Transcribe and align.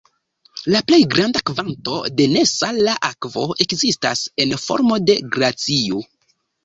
La 0.75 0.79
plej 0.91 0.99
granda 1.15 1.41
kvanto 1.49 1.99
de 2.21 2.27
nesala 2.31 2.95
akvo 3.09 3.45
ekzistas 3.67 4.25
en 4.47 4.57
formo 4.65 4.99
de 5.11 5.19
glacio. 5.37 6.01